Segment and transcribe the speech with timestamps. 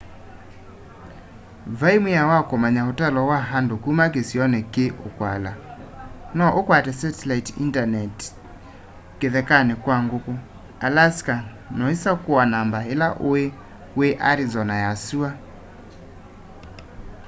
[1.79, 5.51] vai mwao wa kumanya utalo wa nadu kuma kisioni ki ukwikala
[6.37, 8.17] no ukwate satellite internet
[9.19, 10.33] kithekani kwa nguku
[10.85, 11.35] alaska
[11.75, 13.43] na uisakua namba ila ui
[13.97, 15.29] wi arizona ya sua